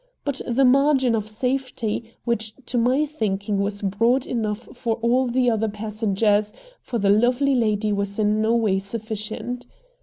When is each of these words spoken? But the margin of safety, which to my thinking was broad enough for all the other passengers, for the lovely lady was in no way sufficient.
But 0.25 0.41
the 0.47 0.65
margin 0.65 1.13
of 1.13 1.29
safety, 1.29 2.11
which 2.25 2.55
to 2.65 2.79
my 2.79 3.05
thinking 3.05 3.59
was 3.59 3.83
broad 3.83 4.25
enough 4.25 4.61
for 4.75 4.95
all 4.95 5.27
the 5.27 5.47
other 5.51 5.69
passengers, 5.69 6.51
for 6.81 6.97
the 6.97 7.11
lovely 7.11 7.53
lady 7.53 7.93
was 7.93 8.17
in 8.17 8.41
no 8.41 8.55
way 8.55 8.79
sufficient. 8.79 9.67